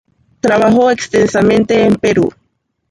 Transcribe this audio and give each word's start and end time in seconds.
Trabajó 0.39 0.89
extensamente 0.89 1.83
en 1.85 1.93
Perú. 1.93 2.31